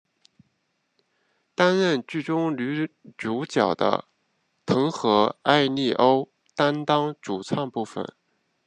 [1.53, 4.05] 担任剧中女主角的
[4.65, 8.03] 藤和艾利欧担当主唱部分。